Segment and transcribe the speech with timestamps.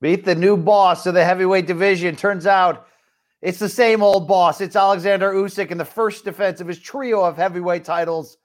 [0.00, 2.16] Meet the new boss of the heavyweight division.
[2.16, 2.86] Turns out
[3.40, 4.60] it's the same old boss.
[4.60, 8.36] It's Alexander Usyk in the first defense of his trio of heavyweight titles,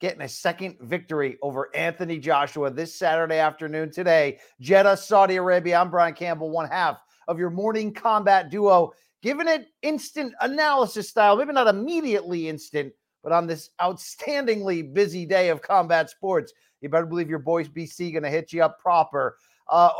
[0.00, 4.38] getting a second victory over Anthony Joshua this Saturday afternoon today.
[4.60, 5.80] Jeddah, Saudi Arabia.
[5.80, 8.92] I'm Brian Campbell, one half of your Morning Kombat duo,
[9.22, 11.36] giving it instant analysis style.
[11.36, 12.92] Maybe not immediately instant,
[13.24, 18.12] but on this outstandingly busy day of combat sports, you better believe your boys BC
[18.12, 19.36] going to hit you up proper.
[19.68, 19.90] Uh,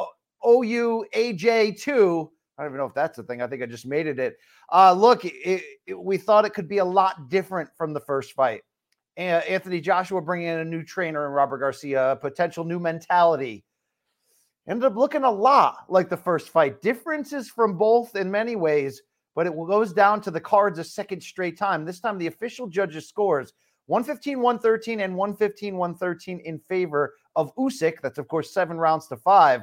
[0.46, 2.28] OU AJ2.
[2.58, 3.40] I don't even know if that's a thing.
[3.40, 4.18] I think I just made it.
[4.18, 4.36] It.
[4.70, 8.32] Uh, look, it, it- we thought it could be a lot different from the first
[8.32, 8.62] fight.
[9.18, 13.64] Uh, Anthony Joshua bringing in a new trainer and Robert Garcia, a potential new mentality.
[14.68, 16.80] Ended up looking a lot like the first fight.
[16.80, 19.02] Differences from both in many ways,
[19.34, 21.84] but it goes down to the cards a second straight time.
[21.84, 23.52] This time, the official judges scores
[23.86, 28.00] 115 113 and 115 113 in favor of Usyk.
[28.02, 29.62] That's, of course, seven rounds to five.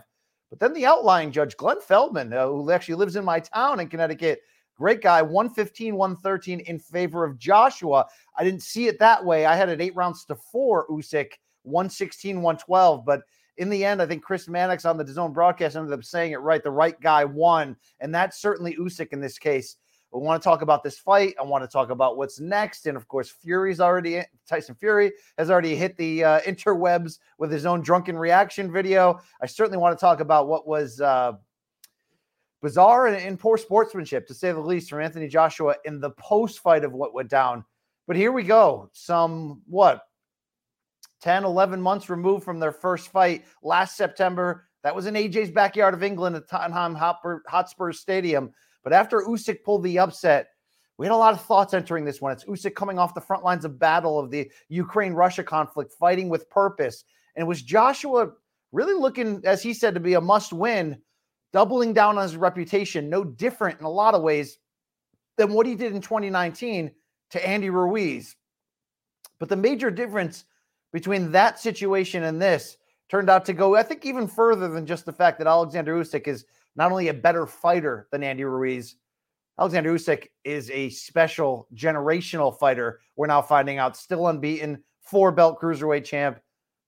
[0.50, 3.90] But then the outlying judge, Glenn Feldman, uh, who actually lives in my town in
[3.90, 4.42] Connecticut,
[4.78, 8.06] great guy, 115 113 in favor of Joshua.
[8.38, 9.46] I didn't see it that way.
[9.46, 11.34] I had it eight rounds to four, Usyk,
[11.64, 13.06] 116 112.
[13.06, 13.22] But
[13.58, 16.38] in the end, I think Chris Mannix on the DAZN broadcast ended up saying it
[16.38, 16.64] right.
[16.64, 17.76] The right guy won.
[18.00, 19.78] And that's certainly Usyk in this case.
[20.12, 21.36] We want to talk about this fight.
[21.40, 22.88] I want to talk about what's next.
[22.88, 27.66] And of course, Fury's already, Tyson Fury has already hit the uh, interwebs with his
[27.66, 29.20] own drunken reaction video.
[29.42, 31.34] I certainly want to talk about what was uh,
[32.62, 36.60] bizarre and, and poor sportsmanship, to say the least, from Anthony Joshua in the post
[36.60, 37.66] fight of what went down.
[38.08, 38.90] But here we go.
[38.94, 40.04] Some, what,
[41.22, 44.68] 10, 11 months removed from their first fight last September.
[44.84, 48.54] That was in AJ's backyard of England at Tottenham Hotspur, Hotspur Stadium.
[48.88, 50.48] But after Usyk pulled the upset,
[50.98, 52.32] we had a lot of thoughts entering this one.
[52.32, 56.50] It's Usyk coming off the front lines of battle of the Ukraine-Russia conflict, fighting with
[56.50, 57.04] purpose.
[57.36, 58.32] And was Joshua
[58.72, 61.02] really looking, as he said, to be a must-win,
[61.52, 64.58] doubling down on his reputation, no different in a lot of ways
[65.36, 66.90] than what he did in 2019
[67.32, 68.38] to Andy Ruiz.
[69.38, 70.46] But the major difference
[70.94, 72.78] between that situation and this
[73.10, 76.28] turned out to go, I think, even further than just the fact that Alexander Usyk
[76.28, 76.46] is
[76.76, 78.96] not only a better fighter than Andy Ruiz,
[79.60, 83.00] Alexander Usyk is a special generational fighter.
[83.16, 86.40] We're now finding out, still unbeaten, four belt cruiserweight champ,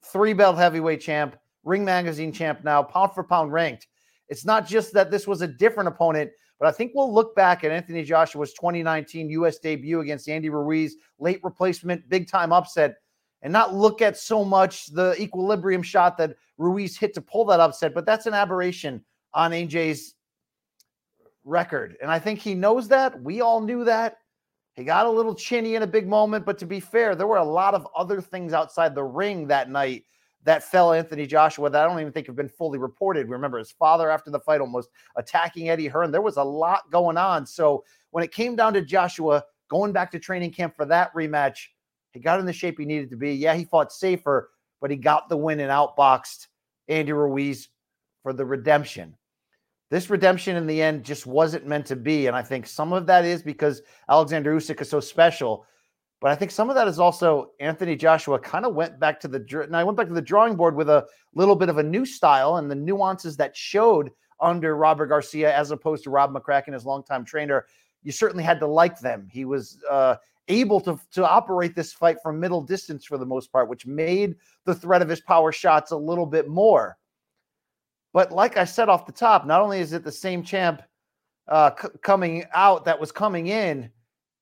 [0.05, 3.87] three belt heavyweight champ, Ring Magazine champ now, pound for pound ranked.
[4.27, 7.63] It's not just that this was a different opponent, but I think we'll look back
[7.63, 9.57] at Anthony Joshua's 2019 U.S.
[9.57, 12.97] debut against Andy Ruiz, late replacement, big time upset,
[13.41, 17.59] and not look at so much the equilibrium shot that Ruiz hit to pull that
[17.59, 20.15] upset, but that's an aberration on AJ's
[21.43, 21.97] record.
[22.01, 23.21] And I think he knows that.
[23.21, 24.17] We all knew that.
[24.73, 27.37] He got a little chinny in a big moment, but to be fair, there were
[27.37, 30.05] a lot of other things outside the ring that night
[30.43, 33.27] that fell Anthony Joshua that I don't even think have been fully reported.
[33.27, 36.11] We Remember his father after the fight almost attacking Eddie Hearn.
[36.11, 37.45] There was a lot going on.
[37.45, 41.67] So when it came down to Joshua going back to training camp for that rematch,
[42.19, 43.33] he got in the shape he needed to be.
[43.33, 44.49] Yeah, he fought safer,
[44.81, 46.47] but he got the win and outboxed
[46.89, 47.69] Andy Ruiz
[48.23, 49.15] for the redemption.
[49.89, 52.27] This redemption in the end just wasn't meant to be.
[52.27, 55.65] And I think some of that is because Alexander Usyk is so special.
[56.19, 59.29] But I think some of that is also Anthony Joshua kind of went back to
[59.29, 61.83] the now I went back to the drawing board with a little bit of a
[61.83, 64.11] new style and the nuances that showed
[64.41, 67.65] under Robert Garcia as opposed to Rob McCracken, his longtime trainer.
[68.03, 69.29] You certainly had to like them.
[69.31, 70.17] He was uh,
[70.49, 74.35] able to to operate this fight from middle distance for the most part, which made
[74.65, 76.97] the threat of his power shots a little bit more.
[78.13, 80.81] But like I said off the top, not only is it the same champ
[81.47, 83.89] uh, c- coming out that was coming in,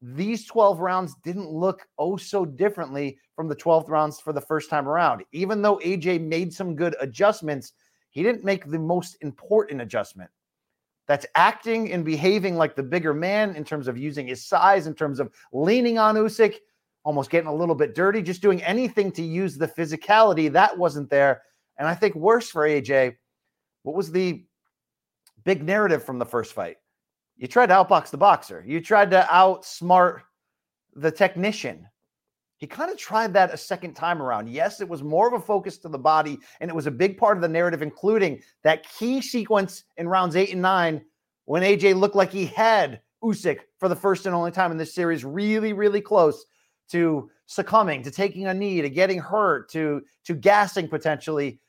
[0.02, 4.70] these 12 rounds didn't look oh so differently from the 12th rounds for the first
[4.70, 5.24] time around.
[5.32, 7.74] Even though AJ made some good adjustments,
[8.12, 10.30] he didn't make the most important adjustment.
[11.08, 14.94] That's acting and behaving like the bigger man in terms of using his size, in
[14.94, 16.56] terms of leaning on Usyk,
[17.04, 21.10] almost getting a little bit dirty, just doing anything to use the physicality that wasn't
[21.10, 21.42] there.
[21.78, 23.16] And I think worse for AJ,
[23.84, 24.46] what was the
[25.46, 26.76] big narrative from the first fight?
[27.38, 28.64] You tried to outbox the boxer.
[28.68, 30.22] You tried to outsmart
[30.96, 31.88] the technician.
[32.58, 34.50] He kind of tried that a second time around.
[34.50, 37.18] Yes, it was more of a focus to the body, and it was a big
[37.18, 41.02] part of the narrative, including that key sequence in rounds eight and nine
[41.46, 44.94] when AJ looked like he had Usyk for the first and only time in this
[44.94, 46.46] series, really, really close
[46.90, 51.60] to succumbing, to taking a knee, to getting hurt, to to gassing potentially.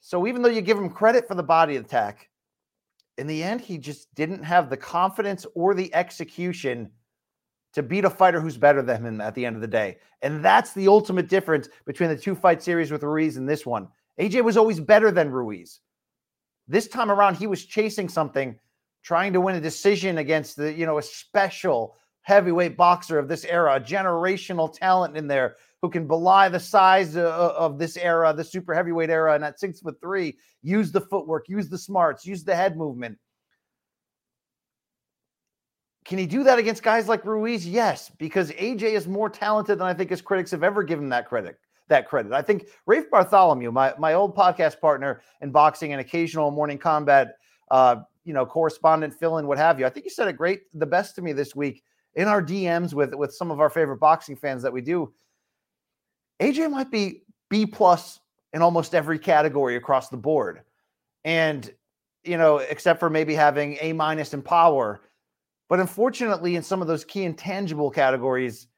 [0.00, 2.28] So even though you give him credit for the body attack,
[3.16, 6.90] in the end, he just didn't have the confidence or the execution
[7.74, 9.98] to beat a fighter who's better than him at the end of the day.
[10.22, 13.88] And that's the ultimate difference between the two fight series with Ruiz and this one.
[14.20, 15.80] AJ was always better than Ruiz.
[16.68, 18.58] This time around, he was chasing something,
[19.02, 23.44] trying to win a decision against the, you know, a special heavyweight boxer of this
[23.44, 28.32] era, a generational talent in there who can belie the size of, of this era,
[28.32, 32.24] the super heavyweight era, and at six foot three, use the footwork, use the smarts,
[32.24, 33.18] use the head movement.
[36.04, 37.66] Can he do that against guys like Ruiz?
[37.66, 41.26] Yes, because AJ is more talented than I think his critics have ever given that
[41.26, 41.58] credit.
[41.88, 42.32] That credit.
[42.32, 47.30] I think Rafe Bartholomew, my, my old podcast partner in boxing and occasional Morning Kombat,
[47.70, 49.86] uh, you know, correspondent, fill in, what have you.
[49.86, 51.82] I think he said it great, the best to me this week
[52.14, 55.12] in our DMs with with some of our favorite boxing fans that we do.
[56.40, 58.20] AJ might be B plus
[58.52, 60.62] in almost every category across the board.
[61.24, 61.72] And,
[62.22, 65.00] you know, except for maybe having A minus in power.
[65.74, 68.68] But unfortunately, in some of those key intangible categories,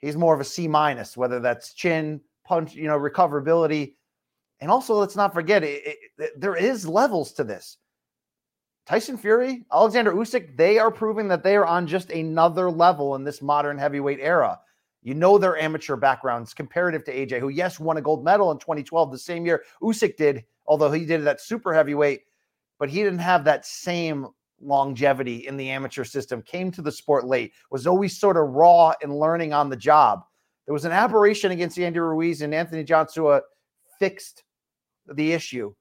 [0.00, 3.94] he's more of a C minus, whether that's chin, punch, you know, recoverability.
[4.58, 7.78] And also, let's not forget, it, it, there is levels to this.
[8.86, 13.22] Tyson Fury, Alexander Usyk, they are proving that they are on just another level in
[13.22, 14.58] this modern heavyweight era.
[15.00, 18.58] You know their amateur backgrounds comparative to AJ, who, yes, won a gold medal in
[18.58, 22.22] 2012, the same year Usyk did, although he did it at super heavyweight,
[22.80, 24.26] but he didn't have that same
[24.62, 28.92] longevity in the amateur system, came to the sport late, was always sort of raw
[29.02, 30.22] and learning on the job.
[30.66, 33.42] There was an aberration against Andy Ruiz, and Anthony Joshua
[33.98, 34.44] fixed
[35.12, 35.74] the issue.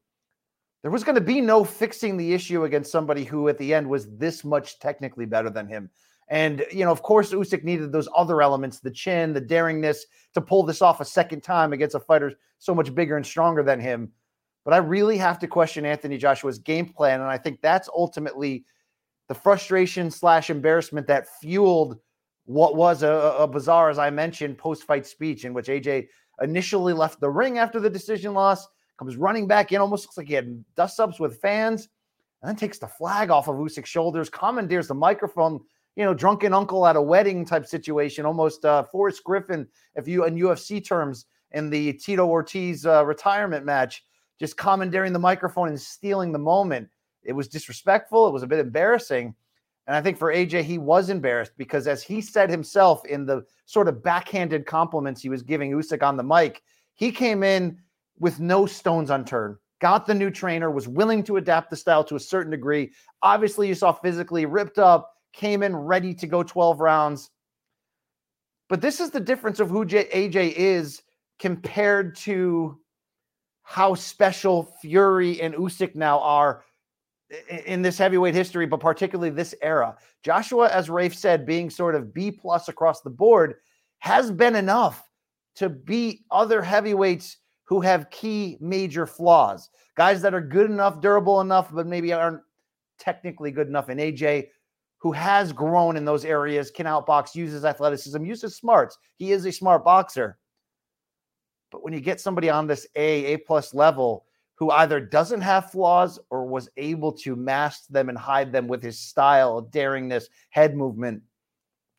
[0.82, 3.88] There was going to be no fixing the issue against somebody who, at the end,
[3.88, 5.92] was this much technically better than him.
[6.28, 9.98] And, you know, of course, Usyk needed those other elements, the chin, the daringness
[10.34, 13.64] to pull this off a second time against a fighter so much bigger and stronger
[13.64, 14.12] than him.
[14.64, 17.22] But I really have to question Anthony Joshua's game plan.
[17.22, 18.66] And I think that's ultimately
[19.28, 21.98] the frustration slash embarrassment that fueled
[22.46, 26.08] what was a, a bizarre, as I mentioned, post fight speech in which AJ
[26.42, 28.68] initially left the ring after the decision loss,
[28.98, 31.88] comes running back in, almost looks like he had dust ups with fans,
[32.42, 35.60] and then takes the flag off of Usyk's shoulders, commandeers the microphone
[35.96, 40.26] you know, drunken uncle at a wedding type situation, almost uh, Forrest Griffin, if you
[40.26, 44.06] in UFC terms, in the Tito Ortiz uh, retirement match,
[44.42, 46.90] just commandeering the microphone and stealing the moment.
[47.22, 48.28] It was disrespectful.
[48.28, 49.36] It was a bit embarrassing.
[49.86, 53.44] And I think for AJ, he was embarrassed because, as he said himself in the
[53.68, 56.64] sort of backhanded compliments he was giving Usyk on the mic,
[56.96, 57.78] he came in
[58.18, 62.16] with no stones unturned, got the new trainer, was willing to adapt the style to
[62.16, 62.92] a certain degree.
[63.22, 67.30] Obviously, you saw physically ripped up, came in ready to go 12 rounds.
[68.70, 71.04] But this is the difference of who AJ is
[71.38, 72.81] compared to
[73.64, 76.64] how special Fury and Usyk now are
[77.66, 79.96] in this heavyweight history, but particularly this era.
[80.24, 83.56] Joshua, as Rafe said, being sort of B plus across the board,
[84.00, 85.08] has been enough
[85.56, 89.70] to beat other heavyweights who have key major flaws.
[89.96, 92.42] Guys that are good enough, durable enough, but maybe aren't
[93.00, 93.90] technically good enough.
[93.90, 94.48] And AJ
[95.02, 98.98] who has grown in those areas, can outbox, uses athleticism, uses smarts.
[99.18, 100.38] He is a smart boxer.
[101.72, 104.26] But when you get somebody on this A, A plus level
[104.56, 108.84] who either doesn't have flaws or was able to mask them and hide them with
[108.84, 111.24] his style, daringness, head movement,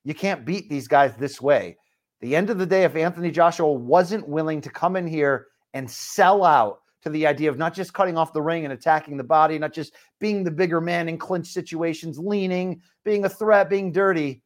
[0.04, 1.76] you can't beat these guys this way.
[2.20, 5.90] The end of the day, if Anthony Joshua wasn't willing to come in here and
[5.90, 9.24] sell out to the idea of not just cutting off the ring and attacking the
[9.24, 13.90] body, not just being the bigger man in clinch situations, leaning, being a threat, being
[13.90, 14.40] dirty,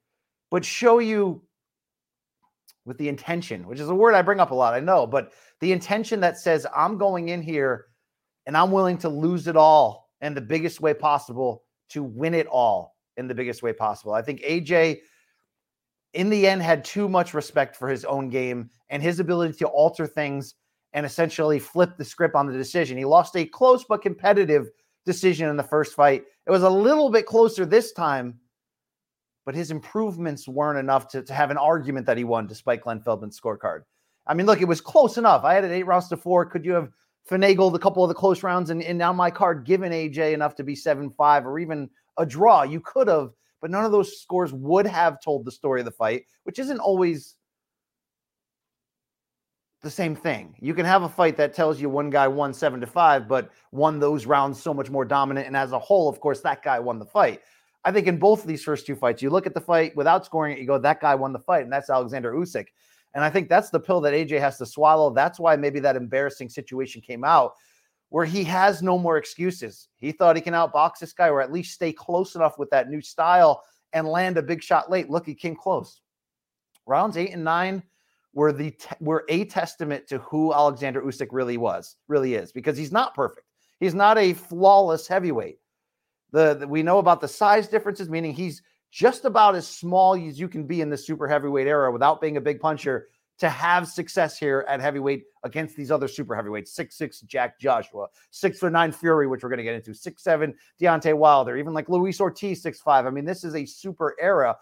[0.51, 1.43] but show you
[2.87, 5.33] with the intention, which is a word I bring up a lot, I know, but
[5.61, 7.87] the intention that says, I'm going in here
[8.47, 12.47] and I'm willing to lose it all in the biggest way possible to win it
[12.47, 14.13] all in the biggest way possible.
[14.15, 15.01] I think AJ
[16.15, 19.67] in the end had too much respect for his own game and his ability to
[19.67, 20.55] alter things
[20.93, 22.97] and essentially flip the script on the decision.
[22.97, 24.69] He lost a close but competitive
[25.05, 26.25] decision in the first fight.
[26.47, 28.39] It was a little bit closer this time,
[29.47, 33.01] but his improvements weren't enough to, to have an argument that he won despite Glenn
[33.01, 33.83] Feldman's scorecard.
[34.27, 35.45] I mean, look, it was close enough.
[35.45, 36.45] I had it eight rounds to four.
[36.45, 36.91] Could you have
[37.31, 40.57] finagled a couple of the close rounds and, and now my card given AJ enough
[40.57, 41.89] to be 7 5 or even
[42.19, 42.65] a draw?
[42.65, 45.93] You could have, but none of those scores would have told the story of the
[45.93, 47.37] fight, which isn't always
[49.83, 50.57] the same thing.
[50.59, 53.51] You can have a fight that tells you one guy won seven to five, but
[53.71, 55.47] won those rounds so much more dominant.
[55.47, 57.43] And as a whole, of course, that guy won the fight.
[57.87, 60.27] I think in both of these first two fights, you look at the fight without
[60.27, 62.67] scoring it, you go, that guy won the fight, and that's Alexander Usyk.
[63.15, 65.11] And I think that's the pill that AJ has to swallow.
[65.11, 67.53] That's why maybe that embarrassing situation came out
[68.09, 69.89] where he has no more excuses.
[69.97, 72.89] He thought he can outbox this guy or at least stay close enough with that
[72.89, 73.63] new style
[73.93, 75.09] and land a big shot late.
[75.09, 76.01] Look, he came close.
[76.87, 77.83] Rounds eight and nine
[78.33, 82.77] were the te- were a testament to who Alexander Usyk really was, really is, because
[82.77, 83.47] he's not perfect.
[83.81, 85.59] He's not a flawless heavyweight.
[86.33, 90.39] The, the, we know about the size differences, meaning he's just about as small as
[90.39, 93.87] you can be in the super heavyweight era without being a big puncher to have
[93.87, 96.73] success here at heavyweight against these other super heavyweights.
[96.73, 100.23] Six six Jack Joshua, six foot nine Fury, which we're going to get into, six
[100.23, 103.07] seven Deontay Wilder, even like Luis Ortiz, six five.
[103.07, 104.57] I mean, this is a super era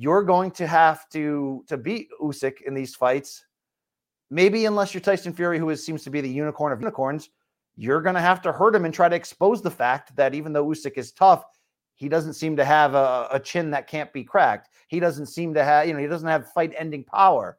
[0.00, 3.44] you're going to have to to beat Usyk in these fights.
[4.30, 7.30] Maybe unless you're Tyson Fury, who is, seems to be the unicorn of unicorns,
[7.78, 10.52] you're going to have to hurt him and try to expose the fact that even
[10.52, 11.44] though Usyk is tough,
[11.94, 14.68] he doesn't seem to have a, a chin that can't be cracked.
[14.88, 17.56] He doesn't seem to have, you know, he doesn't have fight-ending power.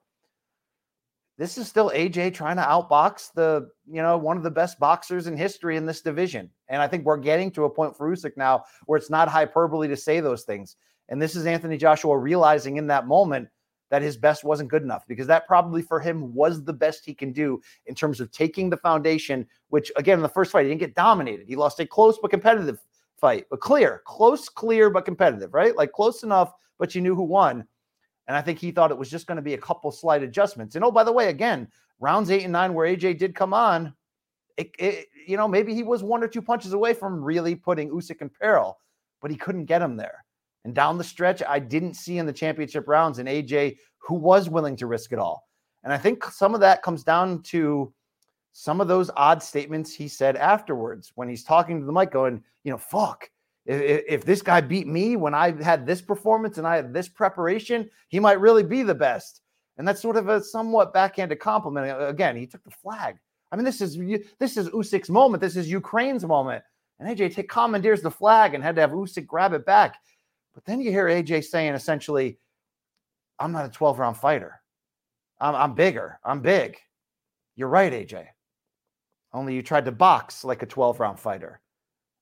[1.37, 5.27] This is still AJ trying to outbox the, you know, one of the best boxers
[5.27, 6.49] in history in this division.
[6.67, 9.87] And I think we're getting to a point for Usyk now where it's not hyperbole
[9.87, 10.75] to say those things.
[11.07, 13.47] And this is Anthony Joshua realizing in that moment
[13.89, 17.13] that his best wasn't good enough because that probably for him was the best he
[17.13, 20.69] can do in terms of taking the foundation, which again, in the first fight, he
[20.69, 21.47] didn't get dominated.
[21.47, 22.79] He lost a close but competitive
[23.17, 25.75] fight, but clear, close, clear, but competitive, right?
[25.75, 27.65] Like close enough, but you knew who won.
[28.27, 30.75] And I think he thought it was just going to be a couple slight adjustments.
[30.75, 31.67] And oh, by the way, again,
[31.99, 33.93] rounds eight and nine, where AJ did come on,
[34.55, 37.89] it, it, you know, maybe he was one or two punches away from really putting
[37.89, 38.77] Usyk in peril,
[39.21, 40.23] but he couldn't get him there.
[40.65, 44.49] And down the stretch, I didn't see in the championship rounds an AJ who was
[44.49, 45.47] willing to risk it all.
[45.83, 47.93] And I think some of that comes down to
[48.51, 52.43] some of those odd statements he said afterwards when he's talking to the mic, going,
[52.63, 53.29] you know, fuck.
[53.65, 57.07] If, if this guy beat me when I had this performance and I had this
[57.07, 59.41] preparation, he might really be the best.
[59.77, 61.95] And that's sort of a somewhat backhanded compliment.
[62.01, 63.17] Again, he took the flag.
[63.51, 63.97] I mean, this is
[64.39, 65.41] this is Usyk's moment.
[65.41, 66.63] This is Ukraine's moment.
[66.99, 69.95] And AJ take commandeers the flag and had to have Usyk grab it back.
[70.59, 72.37] But then you hear AJ saying essentially,
[73.39, 74.61] I'm not a 12 round fighter.
[75.39, 76.19] I'm, I'm bigger.
[76.21, 76.75] I'm big.
[77.55, 78.25] You're right, AJ.
[79.31, 81.61] Only you tried to box like a 12 round fighter.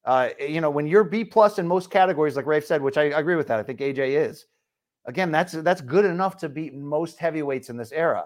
[0.05, 3.05] Uh, you know, when you're B plus in most categories, like Rafe said, which I,
[3.05, 3.57] I agree with that.
[3.59, 4.45] I think AJ is.
[5.05, 8.25] Again, that's that's good enough to beat most heavyweights in this era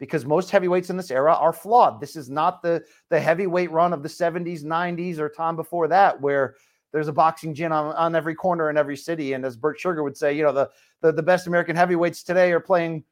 [0.00, 2.00] because most heavyweights in this era are flawed.
[2.00, 6.20] This is not the the heavyweight run of the 70s, 90s, or time before that,
[6.20, 6.56] where
[6.94, 9.32] there's a boxing gym on, on every corner in every city.
[9.32, 10.70] And as Bert Sugar would say, you know, the,
[11.02, 13.02] the, the best American heavyweights today are playing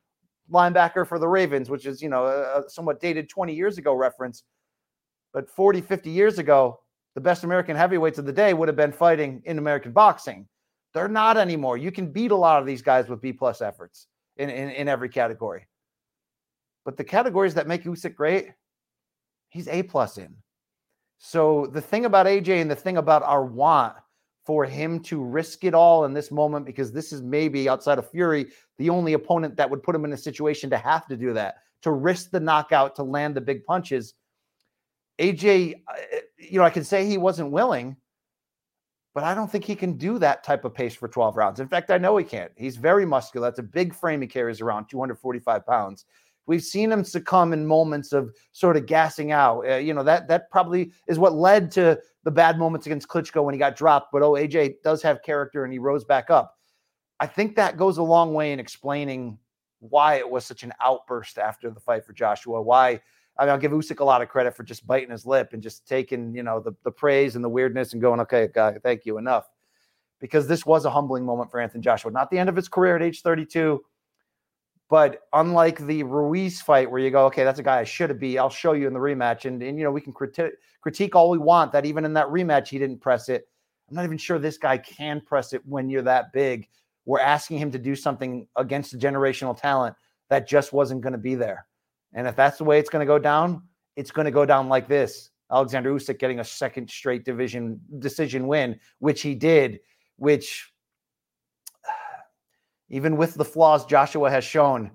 [0.48, 3.92] linebacker for the Ravens, which is, you know, a, a somewhat dated 20 years ago
[3.92, 4.44] reference.
[5.32, 6.78] But 40, 50 years ago,
[7.16, 10.46] the best American heavyweights of the day would have been fighting in American boxing.
[10.94, 11.76] They're not anymore.
[11.76, 14.86] You can beat a lot of these guys with B plus efforts in, in, in
[14.86, 15.66] every category.
[16.84, 18.50] But the categories that make Usyk great,
[19.48, 20.36] he's A plus in.
[21.24, 23.94] So the thing about AJ and the thing about our want
[24.44, 28.10] for him to risk it all in this moment, because this is maybe outside of
[28.10, 31.32] Fury, the only opponent that would put him in a situation to have to do
[31.32, 34.14] that, to risk the knockout, to land the big punches.
[35.20, 35.92] AJ, uh,
[36.38, 37.96] you know, I can say he wasn't willing,
[39.14, 41.60] but I don't think he can do that type of pace for 12 rounds.
[41.60, 42.50] In fact, I know he can't.
[42.56, 43.46] He's very muscular.
[43.46, 46.04] That's a big frame he carries around, 245 pounds.
[46.46, 49.61] We've seen him succumb in moments of sort of gassing out.
[49.68, 53.44] Uh, you know, that that probably is what led to the bad moments against Klitschko
[53.44, 54.12] when he got dropped.
[54.12, 56.56] But oh, AJ does have character and he rose back up.
[57.20, 59.38] I think that goes a long way in explaining
[59.78, 62.61] why it was such an outburst after the fight for Joshua.
[62.61, 63.00] Why
[63.38, 65.62] I mean, I'll give Usyk a lot of credit for just biting his lip and
[65.62, 69.06] just taking, you know, the, the praise and the weirdness and going, okay, God, thank
[69.06, 69.49] you, enough.
[70.20, 72.11] Because this was a humbling moment for Anthony Joshua.
[72.11, 73.82] Not the end of his career at age 32,
[74.92, 78.20] but unlike the Ruiz fight, where you go, okay, that's a guy I should have
[78.20, 78.37] beat.
[78.37, 81.30] I'll show you in the rematch, and and you know we can criti- critique all
[81.30, 83.49] we want that even in that rematch he didn't press it.
[83.88, 86.68] I'm not even sure this guy can press it when you're that big
[87.06, 89.96] We're asking him to do something against a generational talent
[90.28, 91.66] that just wasn't going to be there.
[92.12, 93.62] And if that's the way it's going to go down,
[93.96, 95.30] it's going to go down like this.
[95.50, 99.80] Alexander Usyk getting a second straight division decision win, which he did,
[100.16, 100.70] which
[102.92, 104.90] even with the flaws Joshua has shown,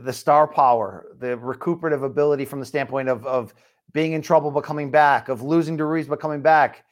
[0.00, 3.54] the star power, the recuperative ability from the standpoint of, of
[3.92, 6.84] being in trouble but coming back, of losing to Ruiz but coming back.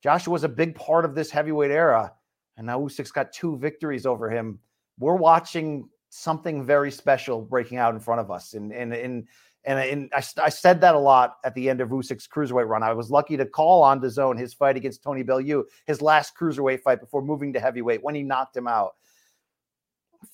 [0.00, 2.12] Joshua was a big part of this heavyweight era.
[2.56, 4.60] And now Usyk's got two victories over him.
[4.98, 8.54] We're watching something very special breaking out in front of us.
[8.54, 9.26] And and and
[9.64, 12.82] and, and I, I said that a lot at the end of Usyk's cruiserweight run.
[12.82, 16.80] I was lucky to call on DAZN his fight against Tony Bellew, his last cruiserweight
[16.80, 18.94] fight before moving to heavyweight when he knocked him out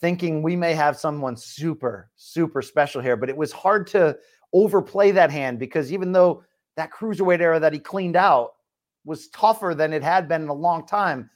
[0.00, 3.16] thinking we may have someone super, super special here.
[3.16, 4.16] But it was hard to
[4.52, 6.42] overplay that hand because even though
[6.76, 8.52] that cruiserweight era that he cleaned out
[9.04, 11.30] was tougher than it had been in a long time,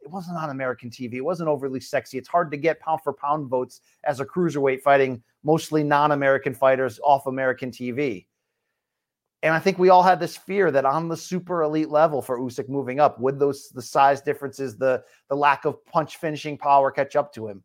[0.00, 1.14] it wasn't on American TV.
[1.14, 2.18] It wasn't overly sexy.
[2.18, 6.54] It's hard to get pound for pound votes as a cruiserweight fighting mostly non American
[6.54, 8.26] fighters off American TV.
[9.42, 12.40] And I think we all had this fear that on the super elite level for
[12.40, 16.90] Usyk moving up, would those the size differences, the the lack of punch finishing power
[16.90, 17.62] catch up to him?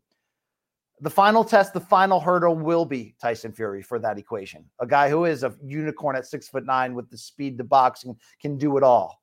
[1.04, 4.64] The final test, the final hurdle will be Tyson Fury for that equation.
[4.80, 8.16] A guy who is a unicorn at six foot nine with the speed to boxing
[8.42, 9.22] can do it all.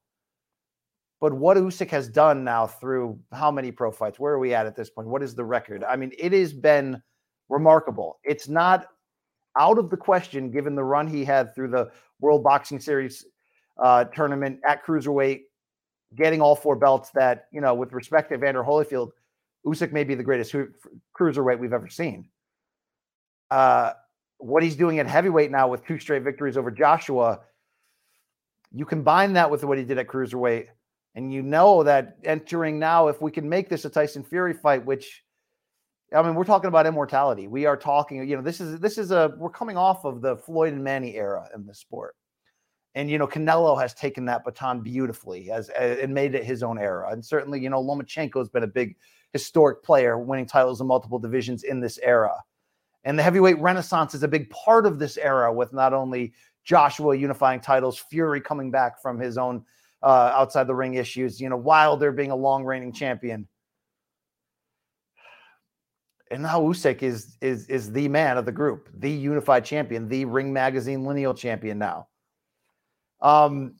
[1.23, 4.21] But what Usyk has done now through how many pro fights?
[4.21, 5.09] Where are we at at this point?
[5.09, 5.83] What is the record?
[5.83, 7.03] I mean, it has been
[7.49, 8.19] remarkable.
[8.25, 8.89] It's not
[9.59, 13.25] out of the question given the run he had through the World Boxing Series
[13.83, 15.45] uh, tournament at cruiserweight,
[16.15, 17.09] getting all four belts.
[17.15, 19.13] That you know, with respect to Evander Holyfield,
[19.67, 20.55] Usyk may be the greatest
[21.19, 22.29] cruiserweight we've ever seen.
[23.51, 23.93] Uh,
[24.39, 27.41] what he's doing at heavyweight now with two straight victories over Joshua,
[28.73, 30.69] you combine that with what he did at cruiserweight,
[31.15, 34.85] and you know that entering now, if we can make this a Tyson Fury fight,
[34.85, 35.25] which
[36.15, 37.47] I mean, we're talking about immortality.
[37.47, 40.37] We are talking, you know, this is this is a we're coming off of the
[40.37, 42.17] Floyd and Manny era in the sport.
[42.95, 46.79] And you know, Canelo has taken that baton beautifully as, and made it his own
[46.79, 47.11] era.
[47.13, 48.97] And certainly, you know, Lomachenko has been a big
[49.33, 52.35] historic player, winning titles in multiple divisions in this era.
[53.05, 56.33] And the heavyweight renaissance is a big part of this era, with not only
[56.65, 59.65] Joshua unifying titles, Fury coming back from his own
[60.03, 63.47] uh, outside the ring issues, you know, Wilder being a long reigning champion.
[66.31, 70.25] And now Usyk is is is the man of the group, the unified champion, the
[70.25, 72.07] Ring Magazine lineal champion now.
[73.23, 73.75] Um,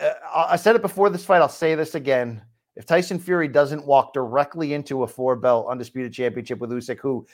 [0.00, 1.40] uh, I said it before this fight.
[1.40, 2.42] I'll say this again.
[2.76, 7.26] If Tyson Fury doesn't walk directly into a four belt undisputed championship with Usyk, who,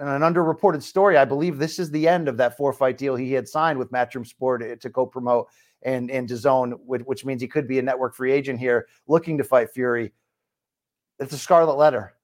[0.00, 3.14] in an underreported story, I believe this is the end of that four fight deal
[3.14, 5.48] he had signed with Matchroom Sport to co promote
[5.82, 9.44] and and DAZN, which means he could be a network free agent here looking to
[9.44, 10.12] fight Fury.
[11.20, 12.14] It's a scarlet letter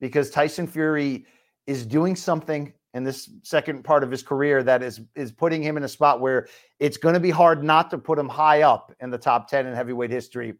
[0.00, 1.24] because Tyson Fury
[1.66, 5.76] is doing something in this second part of his career that is is putting him
[5.76, 8.92] in a spot where it's going to be hard not to put him high up
[9.00, 10.54] in the top 10 in heavyweight history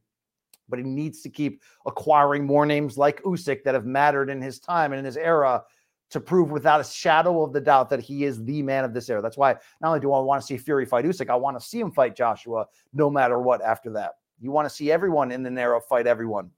[0.68, 4.58] but he needs to keep acquiring more names like Usyk that have mattered in his
[4.58, 5.62] time and in his era
[6.10, 9.10] to prove without a shadow of the doubt that he is the man of this
[9.10, 9.20] era.
[9.20, 11.64] That's why not only do I want to see Fury fight Usyk, I want to
[11.64, 14.12] see him fight Joshua no matter what after that.
[14.40, 16.50] You want to see everyone in the era fight everyone.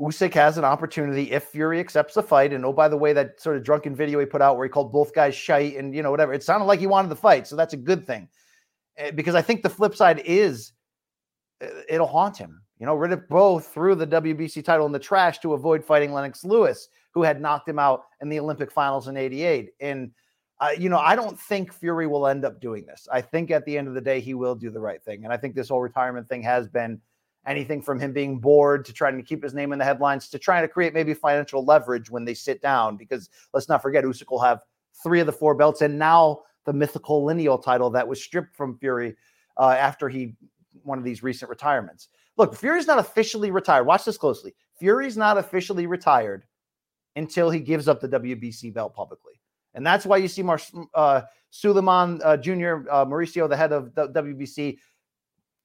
[0.00, 2.52] Usyk has an opportunity if Fury accepts the fight.
[2.52, 4.70] And oh, by the way, that sort of drunken video he put out where he
[4.70, 6.32] called both guys shite and you know whatever.
[6.32, 8.28] It sounded like he wanted the fight, so that's a good thing.
[8.96, 10.72] Eh, because I think the flip side is
[11.88, 12.62] it'll haunt him.
[12.78, 16.44] You know, Riddick Bowe threw the WBC title in the trash to avoid fighting Lennox
[16.44, 19.70] Lewis, who had knocked him out in the Olympic finals in 88.
[19.80, 20.12] And,
[20.60, 23.08] uh, you know, I don't think Fury will end up doing this.
[23.10, 25.24] I think at the end of the day, he will do the right thing.
[25.24, 27.00] And I think this whole retirement thing has been
[27.48, 30.38] anything from him being bored to trying to keep his name in the headlines to
[30.38, 32.96] trying to create maybe financial leverage when they sit down.
[32.96, 34.60] Because let's not forget, Usyk will have
[35.02, 38.78] three of the four belts and now the mythical lineal title that was stripped from
[38.78, 39.16] Fury
[39.56, 40.34] uh, after he
[40.82, 42.08] one of these recent retirements.
[42.36, 43.84] Look, Fury's not officially retired.
[43.84, 44.54] Watch this closely.
[44.78, 46.44] Fury's not officially retired
[47.16, 49.40] until he gives up the WBC belt publicly.
[49.74, 50.60] And that's why you see Mar-
[50.94, 54.78] uh, Sulaiman uh, Jr., uh, Mauricio, the head of the WBC,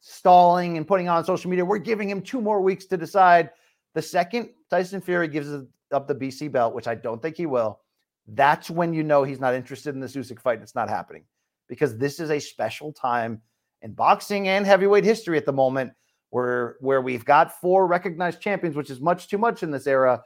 [0.06, 1.64] stalling and putting on social media.
[1.64, 3.52] We're giving him two more weeks to decide.
[3.94, 5.50] The second Tyson Fury gives
[5.94, 7.80] up the BC belt, which I don't think he will,
[8.28, 10.62] that's when you know he's not interested in the Usyk fight.
[10.62, 11.24] It's not happening
[11.70, 13.42] because this is a special time
[13.82, 15.94] in boxing and heavyweight history at the moment,
[16.32, 20.22] where where we've got four recognized champions, which is much too much in this era.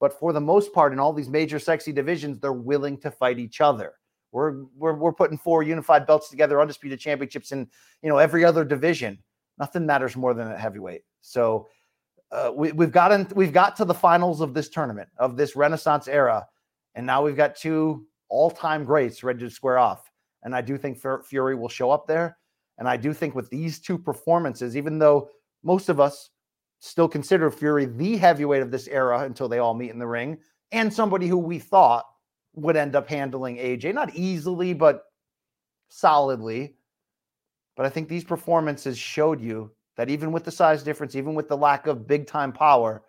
[0.00, 3.38] But for the most part, in all these major sexy divisions, they're willing to fight
[3.38, 3.92] each other.
[4.32, 7.68] We're we're we're putting four unified belts together, undisputed championships in
[8.02, 9.18] you know every other division.
[9.58, 11.02] Nothing matters more than a heavyweight.
[11.20, 11.68] So
[12.32, 16.08] uh, we, we've gotten we've got to the finals of this tournament of this Renaissance
[16.08, 16.46] era,
[16.94, 20.10] and now we've got two all-time greats ready to square off.
[20.42, 22.38] And I do think Fury will show up there.
[22.78, 25.28] And I do think with these two performances, even though
[25.62, 26.30] most of us
[26.80, 30.38] still consider Fury the heavyweight of this era until they all meet in the ring,
[30.72, 32.06] and somebody who we thought
[32.54, 35.04] would end up handling AJ, not easily, but
[35.88, 36.76] solidly.
[37.76, 41.48] But I think these performances showed you that even with the size difference, even with
[41.48, 43.02] the lack of big time power,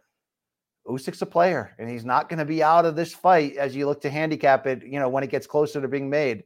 [0.87, 3.85] Usyk's a player, and he's not going to be out of this fight as you
[3.85, 4.83] look to handicap it.
[4.85, 6.43] You know when it gets closer to being made,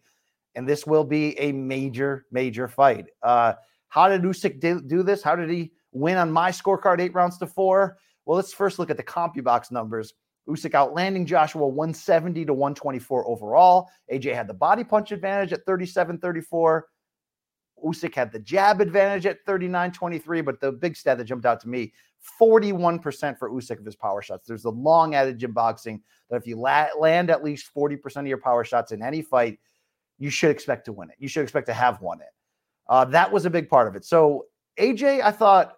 [0.56, 3.08] and this will be a major, major fight.
[3.24, 3.54] Uh,
[3.90, 5.24] how did Usyk do, do this?
[5.24, 7.98] How did he win on my scorecard, eight rounds to four?
[8.26, 10.14] Well, let's first look at the CompuBox numbers.
[10.48, 13.90] Usyk outlanding Joshua 170 to 124 overall.
[14.12, 16.88] AJ had the body punch advantage at 37 34.
[17.86, 21.60] Usyk had the jab advantage at 39 23, but the big stat that jumped out
[21.62, 21.94] to me
[22.42, 24.48] 41% for Usyk of his power shots.
[24.48, 28.28] There's a long adage in boxing that if you la- land at least 40% of
[28.28, 29.60] your power shots in any fight,
[30.18, 31.16] you should expect to win it.
[31.20, 32.34] You should expect to have won it.
[32.90, 34.06] Uh, that was a big part of it.
[34.06, 34.46] So
[34.80, 35.78] AJ, I thought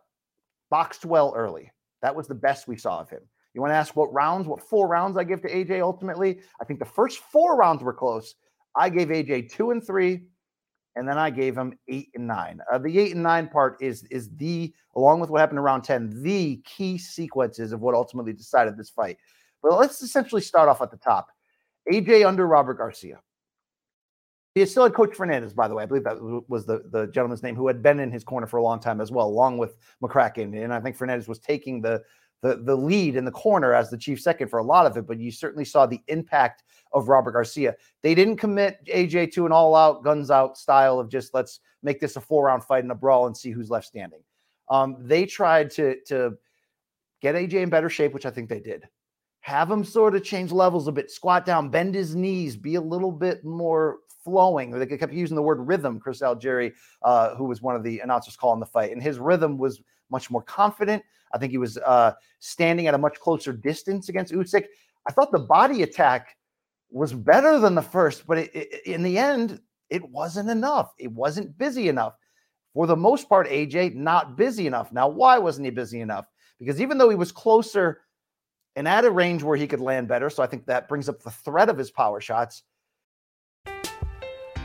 [0.69, 1.71] boxed well early.
[2.01, 3.21] That was the best we saw of him.
[3.53, 6.39] You want to ask what rounds, what four rounds I give to AJ ultimately?
[6.62, 8.35] I think the first four rounds were close.
[8.75, 10.23] I gave AJ two and three
[10.95, 12.59] and then I gave him eight and nine.
[12.71, 16.21] Uh, the eight and nine part is is the along with what happened around ten,
[16.23, 19.17] the key sequences of what ultimately decided this fight.
[19.63, 21.29] But let's essentially start off at the top.
[21.91, 23.21] AJ under Robert Garcia.
[24.55, 25.83] He still had Coach Fernandez, by the way.
[25.83, 28.57] I believe that was the, the gentleman's name who had been in his corner for
[28.57, 30.62] a long time as well, along with McCracken.
[30.62, 32.01] And I think Fernandez was taking the
[32.41, 35.08] the the lead in the corner as the chief second for a lot of it,
[35.08, 37.75] but you certainly saw the impact of Robert Garcia.
[38.02, 41.99] They didn't commit AJ to an all out, guns out style of just let's make
[41.99, 44.21] this a four round fight in a brawl and see who's left standing.
[44.69, 46.38] Um, they tried to to
[47.21, 48.88] get AJ in better shape, which I think they did.
[49.41, 52.82] Have him sort of change levels a bit, squat down, bend his knees, be a
[52.82, 53.99] little bit more
[54.30, 54.72] flowing.
[54.72, 56.00] They kept using the word rhythm.
[56.00, 59.58] Chris Algieri, uh, who was one of the announcers calling the fight, and his rhythm
[59.58, 61.04] was much more confident.
[61.34, 64.65] I think he was uh, standing at a much closer distance against Usyk.
[65.08, 66.36] I thought the body attack
[66.92, 70.94] was better than the first, but it, it, in the end, it wasn't enough.
[70.98, 72.13] It wasn't busy enough.
[72.74, 74.92] For the most part, AJ not busy enough.
[74.92, 76.26] Now, why wasn't he busy enough?
[76.60, 78.02] Because even though he was closer
[78.76, 81.22] and at a range where he could land better, so I think that brings up
[81.22, 82.63] the threat of his power shots.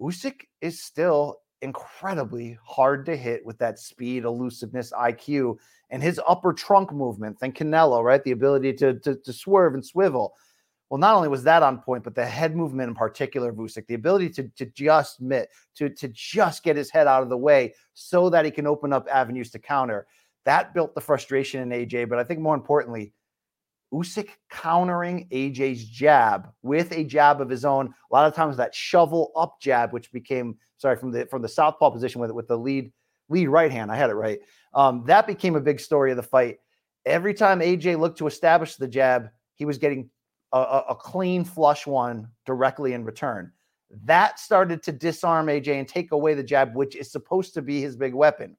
[0.00, 5.56] Usyk is still incredibly hard to hit with that speed, elusiveness, IQ,
[5.90, 7.38] and his upper trunk movement.
[7.38, 8.22] Than Canelo, right?
[8.24, 10.34] The ability to, to, to swerve and swivel.
[10.88, 13.86] Well, not only was that on point, but the head movement in particular, of Usyk,
[13.86, 17.36] the ability to, to just mitt, to, to just get his head out of the
[17.36, 20.06] way so that he can open up avenues to counter.
[20.46, 22.08] That built the frustration in AJ.
[22.08, 23.12] But I think more importantly,
[23.92, 27.86] Usyk countering AJ's jab with a jab of his own.
[27.88, 31.48] A lot of times that shovel up jab, which became sorry from the from the
[31.48, 32.92] southpaw position with with the lead
[33.28, 33.90] lead right hand.
[33.90, 34.38] I had it right.
[34.74, 36.58] Um, that became a big story of the fight.
[37.06, 40.10] Every time AJ looked to establish the jab, he was getting
[40.52, 43.52] a, a clean flush one directly in return.
[44.04, 47.80] That started to disarm AJ and take away the jab, which is supposed to be
[47.80, 48.56] his big weapon.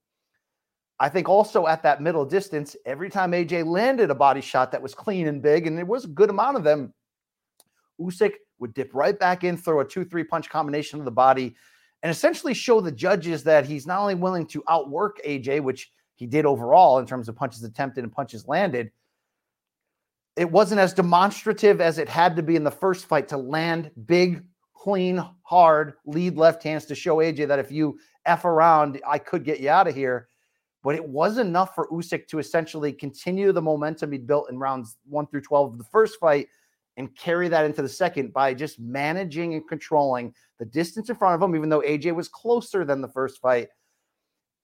[1.01, 4.83] I think also at that middle distance, every time AJ landed a body shot that
[4.83, 6.93] was clean and big, and there was a good amount of them,
[7.99, 11.55] Usyk would dip right back in, throw a two-three punch combination of the body,
[12.03, 16.27] and essentially show the judges that he's not only willing to outwork AJ, which he
[16.27, 18.91] did overall in terms of punches attempted and punches landed.
[20.35, 23.89] It wasn't as demonstrative as it had to be in the first fight to land
[24.05, 24.43] big,
[24.75, 29.43] clean, hard lead left hands to show AJ that if you F around, I could
[29.43, 30.27] get you out of here
[30.83, 34.97] but it was enough for Usyk to essentially continue the momentum he'd built in rounds
[35.07, 36.47] one through 12 of the first fight
[36.97, 41.35] and carry that into the second by just managing and controlling the distance in front
[41.35, 43.69] of him, even though AJ was closer than the first fight,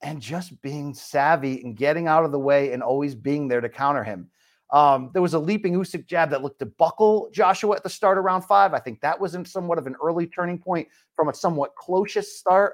[0.01, 3.69] and just being savvy and getting out of the way and always being there to
[3.69, 4.29] counter him.
[4.71, 8.17] Um, there was a leaping Usyk jab that looked to buckle Joshua at the start
[8.17, 8.73] of round five.
[8.73, 12.17] I think that was in somewhat of an early turning point from a somewhat close
[12.37, 12.73] start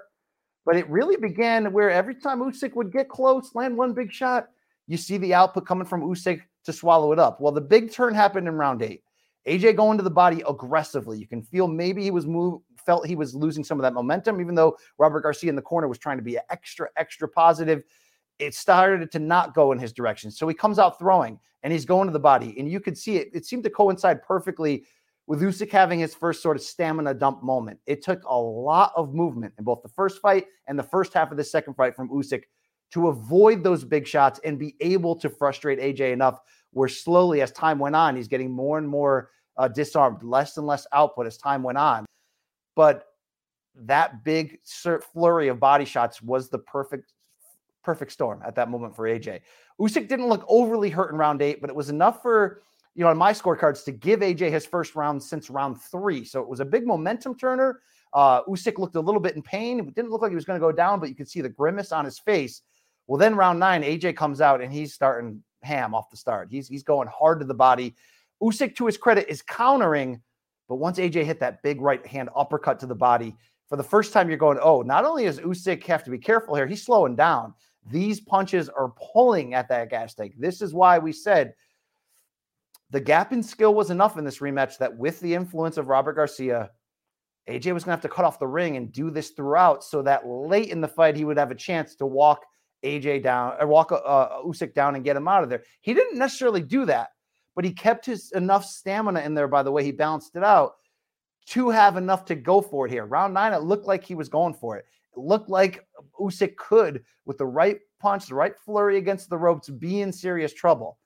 [0.66, 4.48] but it really began where every time Usyk would get close, land one big shot,
[4.88, 7.42] you see the output coming from Usyk to swallow it up.
[7.42, 9.04] Well, the big turn happened in round eight.
[9.48, 11.20] AJ going to the body aggressively.
[11.20, 14.42] You can feel maybe he was move felt he was losing some of that momentum,
[14.42, 17.84] even though Robert Garcia in the corner was trying to be extra, extra positive.
[18.40, 20.32] It started to not go in his direction.
[20.32, 22.56] So he comes out throwing and he's going to the body.
[22.58, 23.30] And you could see it.
[23.34, 24.86] It seemed to coincide perfectly
[25.28, 27.80] with Usyk having his first sort of stamina dump moment.
[27.86, 31.32] It took a lot of movement in both the first fight and the first half
[31.32, 32.44] of the second fight from Usyk
[32.92, 36.40] to avoid those big shots and be able to frustrate AJ enough
[36.72, 40.68] where slowly, as time went on, he's getting more and more uh, disarmed, less and
[40.68, 42.06] less output as time went on.
[42.76, 43.06] But
[43.76, 44.60] that big
[45.14, 47.14] flurry of body shots was the perfect
[47.84, 49.42] perfect storm at that moment for AJ.
[49.80, 52.62] Usyk didn't look overly hurt in round eight, but it was enough for
[52.96, 56.24] you know on my scorecards to give AJ his first round since round three.
[56.24, 57.82] So it was a big momentum turner.
[58.14, 59.80] Uh, Usyk looked a little bit in pain.
[59.80, 61.50] It didn't look like he was going to go down, but you could see the
[61.50, 62.62] grimace on his face.
[63.08, 66.50] Well, then round nine, AJ comes out and he's starting ham off the start.
[66.52, 67.96] He's he's going hard to the body.
[68.42, 70.22] Usyk, to his credit, is countering,
[70.68, 73.36] but once AJ hit that big right hand uppercut to the body,
[73.68, 76.56] for the first time, you're going, oh, not only does Usyk have to be careful
[76.56, 77.54] here, he's slowing down.
[77.90, 80.36] These punches are pulling at that gas tank.
[80.38, 81.54] This is why we said
[82.94, 86.14] the gap in skill was enough in this rematch that with the influence of Robert
[86.14, 86.70] Garcia,
[87.50, 90.04] AJ was going to have to cut off the ring and do this throughout so
[90.04, 92.46] that late in the fight, he would have a chance to walk
[92.86, 95.64] AJ down or walk uh, Usyk down and get him out of there.
[95.82, 97.10] He didn't necessarily do that,
[97.56, 100.74] but he kept his enough stamina in there by the way he balanced it out
[101.48, 103.08] to have enough to go for it here.
[103.08, 104.86] Round nine, it looked like he was going for it.
[105.18, 105.84] It looked like
[106.22, 110.54] Usyk could, with the right punch, the right flurry against the ropes, be in serious
[110.54, 111.00] trouble.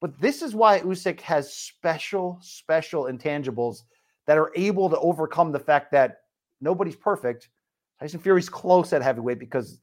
[0.00, 3.82] But this is why Usyk has special, special intangibles
[4.26, 6.18] that are able to overcome the fact that
[6.60, 7.48] nobody's perfect.
[7.98, 9.80] Tyson Fury's close at heavyweight because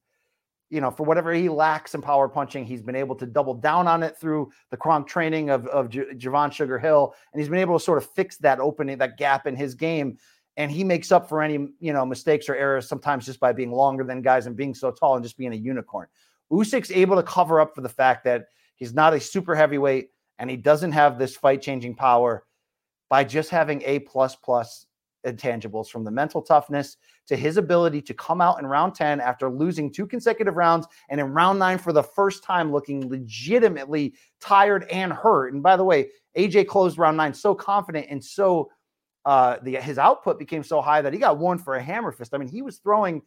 [0.69, 3.87] you know, for whatever he lacks in power punching, he's been able to double down
[3.87, 7.13] on it through the Kronk training of, of J- Javan Sugar Hill.
[7.31, 10.17] And he's been able to sort of fix that opening, that gap in his game.
[10.57, 13.71] And he makes up for any, you know, mistakes or errors sometimes just by being
[13.71, 16.07] longer than guys and being so tall and just being a unicorn.
[16.51, 18.45] Usyk's able to cover up for the fact that
[18.75, 20.09] he's not a super heavyweight
[20.39, 22.45] and he doesn't have this fight changing power
[23.09, 24.85] by just having a plus plus
[25.25, 29.49] intangibles from the mental toughness to his ability to come out in round 10 after
[29.49, 34.85] losing two consecutive rounds and in round nine for the first time looking legitimately tired
[34.91, 35.53] and hurt.
[35.53, 38.69] And by the way, AJ closed round nine so confident and so
[39.25, 42.33] uh, the his output became so high that he got warned for a hammer fist.
[42.33, 43.23] I mean, he was throwing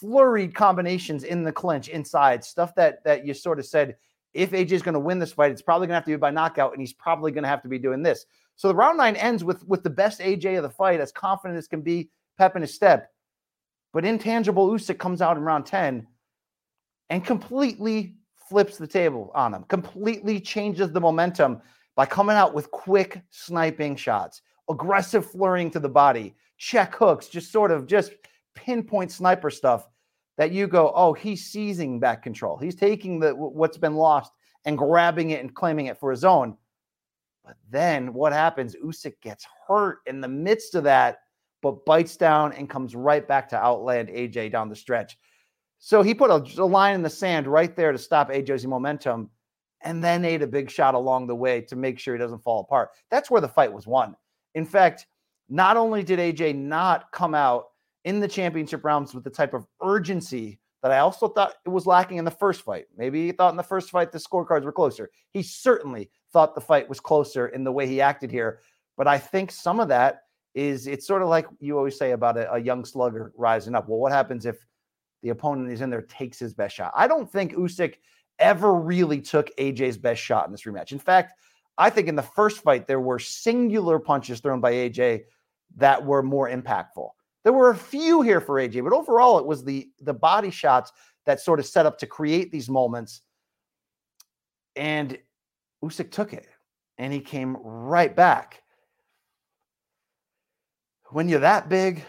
[0.00, 3.96] flurried combinations in the clinch inside stuff that that you sort of said
[4.34, 6.16] if AJ is going to win this fight, it's probably going to have to be
[6.16, 8.26] by knockout, and he's probably going to have to be doing this.
[8.56, 11.58] So the round nine ends with with the best AJ of the fight, as confident
[11.58, 13.10] as can be, pep in his step.
[13.92, 16.06] But intangible Usyk comes out in round 10
[17.10, 18.14] and completely
[18.48, 21.60] flips the table on him, completely changes the momentum
[21.94, 27.52] by coming out with quick sniping shots, aggressive flurrying to the body, check hooks, just
[27.52, 28.12] sort of just
[28.54, 29.88] pinpoint sniper stuff
[30.38, 32.56] that you go, oh, he's seizing back control.
[32.56, 34.32] He's taking the what's been lost
[34.64, 36.56] and grabbing it and claiming it for his own.
[37.44, 38.76] But then what happens?
[38.76, 41.18] Usyk gets hurt in the midst of that
[41.62, 45.16] but bites down and comes right back to outland AJ down the stretch.
[45.78, 49.30] So he put a, a line in the sand right there to stop AJ's momentum
[49.80, 52.60] and then ate a big shot along the way to make sure he doesn't fall
[52.60, 52.90] apart.
[53.10, 54.16] That's where the fight was won.
[54.54, 55.06] In fact,
[55.48, 57.66] not only did AJ not come out
[58.04, 61.86] in the championship rounds with the type of urgency that I also thought it was
[61.86, 62.86] lacking in the first fight.
[62.96, 65.10] Maybe he thought in the first fight the scorecards were closer.
[65.30, 68.60] He certainly thought the fight was closer in the way he acted here.
[68.96, 70.22] But I think some of that
[70.54, 73.88] is it's sort of like you always say about a, a, young slugger rising up.
[73.88, 74.66] Well, what happens if
[75.22, 76.92] the opponent is in there takes his best shot?
[76.94, 77.94] I don't think Usyk
[78.38, 80.92] ever really took AJ's best shot in this rematch.
[80.92, 81.34] In fact,
[81.78, 85.22] I think in the first fight there were singular punches thrown by AJ
[85.76, 87.10] that were more impactful.
[87.44, 90.92] There were a few here for AJ, but overall it was the the body shots
[91.26, 93.22] that sort of set up to create these moments.
[94.76, 95.18] And
[95.84, 96.46] Usyk took it
[96.98, 98.62] and he came right back
[101.10, 102.04] when you're that big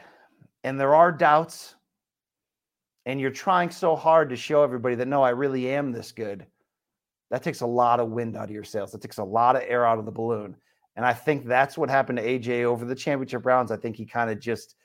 [0.63, 1.76] and there are doubts
[3.06, 6.46] and you're trying so hard to show everybody that no, I really am this good,
[7.30, 8.91] that takes a lot of wind out of your sails.
[8.91, 10.56] That takes a lot of air out of the balloon.
[10.96, 13.72] And I think that's what happened to AJ over the championship rounds.
[13.72, 14.76] I think he kind of just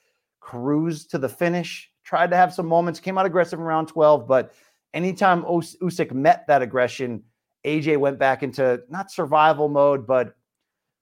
[0.49, 4.27] cruised to the finish, tried to have some moments, came out aggressive in round 12,
[4.27, 4.55] but
[4.95, 7.23] anytime Us- Usyk met that aggression,
[7.67, 10.35] AJ went back into not survival mode, but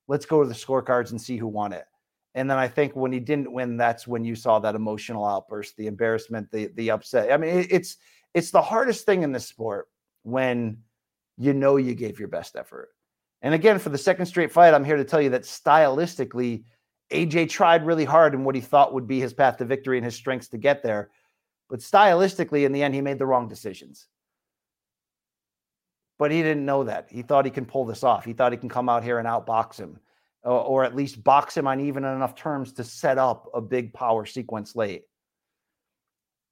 [0.08, 1.84] let's go to the scorecards and see who won it.
[2.34, 5.76] And then I think when he didn't win, that's when you saw that emotional outburst,
[5.76, 7.32] the embarrassment, the the upset.
[7.32, 7.98] I mean, it's
[8.34, 9.86] it's the hardest thing in this sport
[10.24, 10.78] when
[11.38, 12.88] you know you gave your best effort.
[13.42, 16.64] And again, for the second straight fight, I'm here to tell you that stylistically,
[17.12, 20.04] AJ tried really hard in what he thought would be his path to victory and
[20.04, 21.10] his strengths to get there.
[21.68, 24.06] But stylistically, in the end, he made the wrong decisions.
[26.18, 27.08] But he didn't know that.
[27.10, 28.24] He thought he can pull this off.
[28.24, 29.98] He thought he can come out here and outbox him,
[30.42, 33.92] or, or at least box him on even enough terms to set up a big
[33.92, 35.04] power sequence late.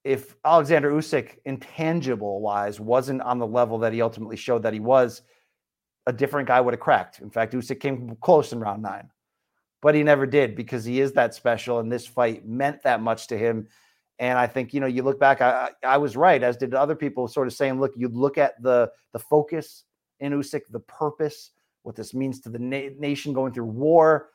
[0.04, 4.80] If Oleksandr Usyk, intangible wise, wasn't on the level that he ultimately showed that he
[4.80, 5.22] was,
[6.06, 7.20] a different guy would have cracked.
[7.20, 9.08] In fact, Usyk came close in round nine,
[9.84, 13.26] but he never did because he is that special, and this fight meant that much
[13.26, 13.68] to him.
[14.18, 16.94] And I think you know, you look back, I, I was right, as did other
[16.96, 19.84] people, sort of saying, look, you look at the the focus
[20.20, 21.50] in Usyk, the purpose,
[21.82, 24.30] what this means to the na- nation going through war.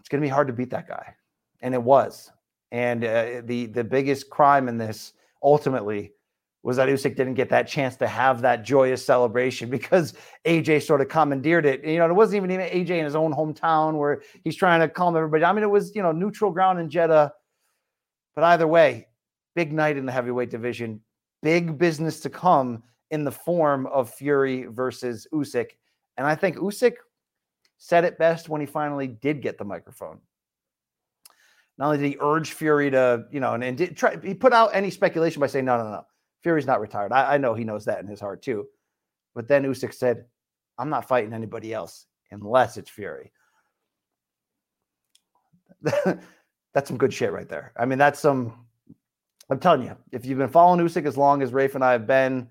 [0.00, 1.14] It's going to be hard to beat that guy,
[1.60, 2.32] and it was.
[2.72, 6.12] And uh, the the biggest crime in this ultimately
[6.66, 10.12] was that Usyk didn't get that chance to have that joyous celebration because
[10.44, 11.84] AJ sort of commandeered it.
[11.84, 15.16] You know, it wasn't even AJ in his own hometown where he's trying to calm
[15.16, 15.44] everybody.
[15.44, 17.32] I mean, it was you know neutral ground in Jeddah
[18.36, 19.08] but either way,
[19.56, 21.00] big night in the heavyweight division,
[21.42, 25.70] big business to come in the form of Fury versus Usyk.
[26.18, 26.96] And I think Usyk
[27.78, 30.20] said it best when he finally did get the microphone.
[31.78, 34.52] Not only did he urge Fury to, you know, and, and did try, he put
[34.52, 36.06] out any speculation by saying, no, no, no,
[36.46, 37.10] Fury's not retired.
[37.10, 38.68] I, I know he knows that in his heart too.
[39.34, 40.26] But then Usyk said,
[40.78, 43.32] I'm not fighting anybody else unless it's Fury.
[45.82, 47.72] that's some good shit right there.
[47.76, 48.64] I mean, that's some.
[49.50, 52.06] I'm telling you, if you've been following Usyk as long as Rafe and I have
[52.06, 52.48] been,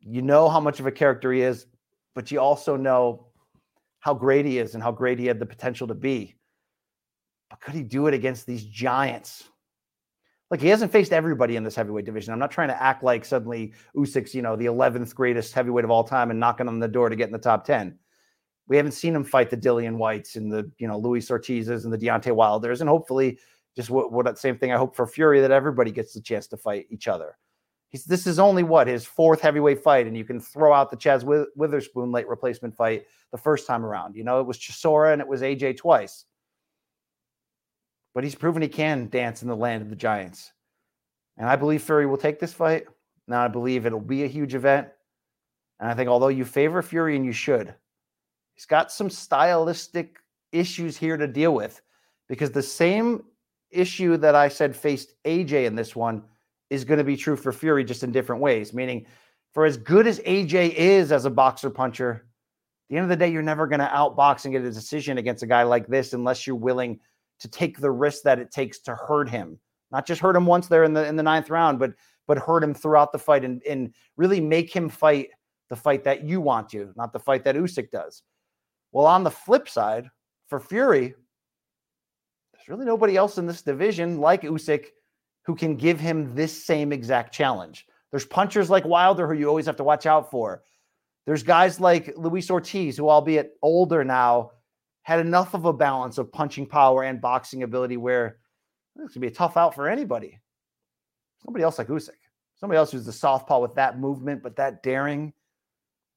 [0.00, 1.66] you know how much of a character he is,
[2.14, 3.26] but you also know
[4.00, 6.34] how great he is and how great he had the potential to be.
[7.50, 9.50] But could he do it against these giants?
[10.52, 12.30] Like he hasn't faced everybody in this heavyweight division.
[12.30, 15.90] I'm not trying to act like suddenly Usyk's, you know, the 11th greatest heavyweight of
[15.90, 17.98] all time and knocking on the door to get in the top 10.
[18.68, 21.92] We haven't seen him fight the Dillian Whytes and the you know Luis Ortizes and
[21.92, 23.38] the Deontay Wilders, and hopefully,
[23.74, 26.58] just what what same thing I hope for Fury that everybody gets the chance to
[26.58, 27.38] fight each other.
[27.88, 30.96] He's this is only what his fourth heavyweight fight, and you can throw out the
[30.98, 31.24] Chazz
[31.56, 34.16] Witherspoon late replacement fight the first time around.
[34.16, 36.26] You know it was Chisora and it was AJ twice,
[38.14, 40.52] but he's proven he can dance in the land of the giants,
[41.36, 42.86] and I believe Fury will take this fight.
[43.28, 44.88] Now I believe it'll be a huge event,
[45.80, 47.74] and I think although you favor Fury and you should,
[48.54, 50.18] He's got some stylistic
[50.52, 51.80] issues here to deal with
[52.28, 53.24] because the same
[53.70, 56.22] issue that I said faced AJ in this one
[56.70, 58.72] is going to be true for Fury just in different ways.
[58.72, 59.06] Meaning,
[59.52, 62.26] for as good as AJ is as a boxer puncher,
[62.88, 65.42] the end of the day, you're never going to outbox and get a decision against
[65.42, 67.00] a guy like this unless you're willing
[67.42, 69.58] to take the risk that it takes to hurt him.
[69.90, 71.92] Not just hurt him once there in the in the ninth round, but
[72.26, 75.28] but hurt him throughout the fight and, and really make him fight
[75.68, 78.22] the fight that you want to, not the fight that Usyk does.
[78.92, 80.08] Well, on the flip side,
[80.48, 81.14] for Fury,
[82.52, 84.86] there's really nobody else in this division like Usyk
[85.44, 87.86] who can give him this same exact challenge.
[88.10, 90.62] There's punchers like Wilder who you always have to watch out for.
[91.26, 94.50] There's guys like Luis Ortiz, who, albeit older now,
[95.02, 98.38] had enough of a balance of punching power and boxing ability where
[98.98, 100.38] it's to be a tough out for anybody.
[101.44, 102.10] Somebody else like Usyk.
[102.56, 105.32] Somebody else who's the southpaw with that movement, but that daring,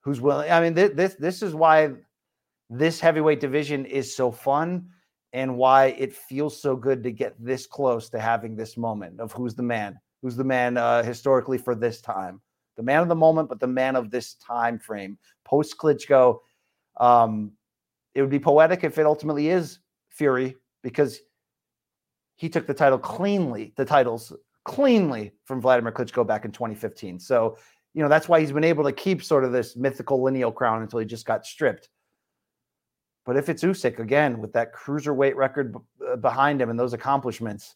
[0.02, 0.52] who's willing.
[0.52, 1.94] I mean, this this is why
[2.70, 4.90] this heavyweight division is so fun
[5.34, 9.32] and why it feels so good to get this close to having this moment of
[9.32, 12.40] who's the man, who's the man uh, historically for this time,
[12.78, 15.18] the man of the moment, but the man of this time frame.
[15.44, 16.40] Post Klitschko,
[16.98, 17.52] um,
[18.16, 21.20] it would be poetic if it ultimately is Fury because
[22.36, 27.20] he took the title cleanly, the titles cleanly from Vladimir Klitschko back in 2015.
[27.20, 27.58] So,
[27.94, 30.82] you know, that's why he's been able to keep sort of this mythical lineal crown
[30.82, 31.90] until he just got stripped.
[33.26, 36.94] But if it's Usyk again with that cruiserweight record b- uh, behind him and those
[36.94, 37.76] accomplishments,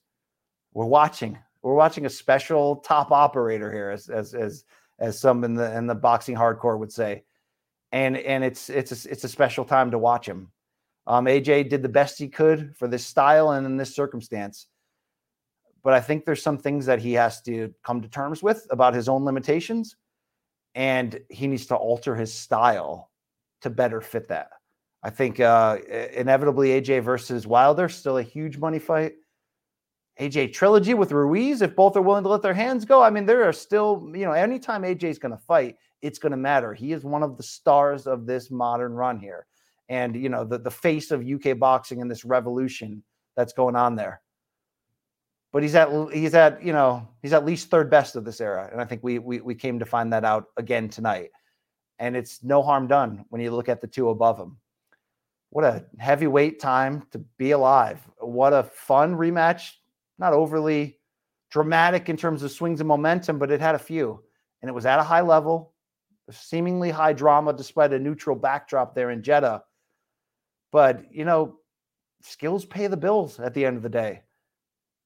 [0.74, 1.38] we're watching.
[1.62, 4.64] We're watching a special top operator here, as as as
[5.00, 7.24] as some in the in the boxing hardcore would say,
[7.92, 10.52] and and it's it's a, it's a special time to watch him.
[11.08, 14.68] Um, AJ did the best he could for this style and in this circumstance,
[15.84, 18.94] but I think there's some things that he has to come to terms with about
[18.94, 19.96] his own limitations,
[20.76, 23.10] and he needs to alter his style
[23.62, 24.52] to better fit that.
[25.02, 25.78] I think uh,
[26.14, 29.14] inevitably AJ versus Wilder still a huge money fight.
[30.20, 33.02] AJ trilogy with Ruiz, if both are willing to let their hands go.
[33.02, 36.32] I mean, there are still, you know, anytime AJ is going to fight, it's going
[36.32, 36.74] to matter.
[36.74, 39.46] He is one of the stars of this modern run here.
[39.90, 43.04] And, you know, the, the face of UK boxing and this revolution
[43.36, 44.22] that's going on there.
[45.52, 48.70] but he's at he's at you know he's at least third best of this era,
[48.72, 51.32] and I think we we we came to find that out again tonight.
[51.98, 54.58] And it's no harm done when you look at the two above him.
[55.50, 58.00] What a heavyweight time to be alive!
[58.20, 59.72] What a fun rematch.
[60.18, 61.00] Not overly
[61.50, 64.24] dramatic in terms of swings and momentum, but it had a few,
[64.62, 65.74] and it was at a high level,
[66.32, 69.64] seemingly high drama despite a neutral backdrop there in Jeddah.
[70.72, 71.58] But you know,
[72.22, 74.22] skills pay the bills at the end of the day.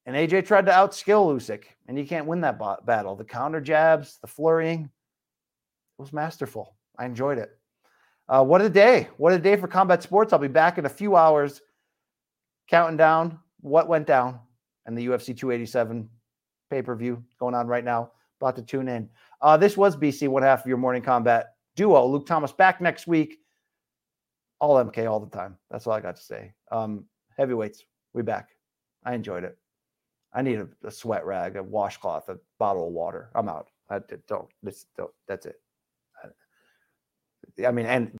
[0.06, 3.16] And AJ tried to outskill Usyk, and you can't win that bo- battle.
[3.16, 6.76] The counter jabs, the flurrying, it was masterful.
[6.98, 7.50] I enjoyed it.
[8.28, 9.08] Uh, what a day!
[9.16, 10.32] What a day for combat sports.
[10.32, 11.62] I'll be back in a few hours,
[12.68, 14.40] counting down what went down
[14.86, 16.08] and the UFC 287
[16.70, 18.10] pay per view going on right now.
[18.40, 19.08] About to tune in.
[19.44, 21.44] Uh, this was BC, one half of your Morning Kombat
[21.76, 22.06] duo.
[22.06, 23.40] Luke Thomas back next week.
[24.58, 25.58] All MK all the time.
[25.70, 26.54] That's all I got to say.
[26.72, 27.04] Um,
[27.36, 27.84] heavyweights,
[28.14, 28.48] we back.
[29.04, 29.58] I enjoyed it.
[30.32, 33.28] I need a, a sweat rag, a washcloth, a bottle of water.
[33.34, 33.68] I'm out.
[33.90, 34.48] I don't.
[34.62, 35.60] This, don't that's it.
[37.66, 38.16] I mean, and